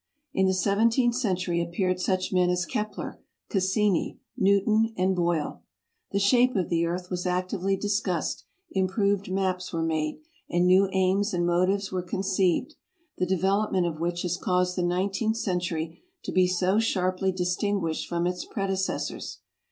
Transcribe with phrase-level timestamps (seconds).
[0.33, 3.19] In the seventeenth century appeared such men as Kep ler,
[3.49, 5.61] Cassini, Newton, and Boyle.
[6.11, 10.17] The shape of the earth was actively discussed, improved maps were made,
[10.49, 12.73] and new aims and motives were conceived,
[13.19, 18.07] the development of which has caused the nineteenth century to be so sharply distin guished
[18.07, 19.41] from its predecessors.